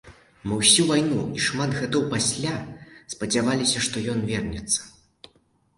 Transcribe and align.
Мы 0.51 0.55
ўсю 0.61 0.85
вайну 0.91 1.25
і 1.39 1.43
шмат 1.47 1.75
гадоў 1.81 2.07
пасля 2.15 2.55
спадзяваліся, 3.17 3.77
што 3.89 3.95
ён 4.17 4.29
вернецца. 4.33 4.79